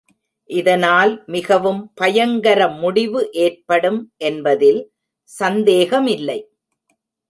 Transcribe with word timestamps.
இதனால் 0.49 1.11
மிகவும் 1.25 1.81
பயங்கர 1.93 2.59
முடிவு 2.79 3.21
ஏற்படும் 3.45 4.01
என்பதில் 4.25 4.81
சந்தேகமில்லை. 5.31 6.39